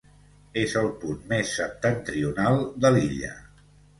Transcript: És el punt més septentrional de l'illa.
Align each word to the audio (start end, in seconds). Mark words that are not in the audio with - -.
És 0.61 0.71
el 0.79 0.87
punt 1.01 1.19
més 1.33 1.51
septentrional 1.59 2.59
de 2.87 2.93
l'illa. 2.97 3.33